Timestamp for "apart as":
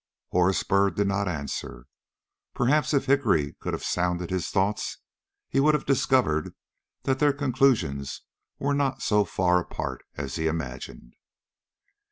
9.59-10.37